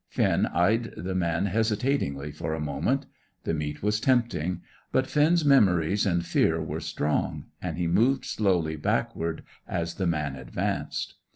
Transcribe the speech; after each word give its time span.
Finn 0.09 0.47
eyed 0.47 0.95
the 0.97 1.13
man 1.13 1.45
hesitatingly 1.45 2.31
for 2.31 2.55
a 2.55 2.59
moment. 2.59 3.05
The 3.43 3.53
meat 3.53 3.83
was 3.83 3.99
tempting. 3.99 4.61
But 4.91 5.05
Finn's 5.05 5.45
memories 5.45 6.07
and 6.07 6.25
fear 6.25 6.59
were 6.59 6.79
strong, 6.79 7.45
and 7.61 7.77
he 7.77 7.85
moved 7.85 8.25
slowly 8.25 8.77
backward 8.77 9.43
as 9.67 9.93
the 9.93 10.07
man 10.07 10.35
advanced. 10.35 11.17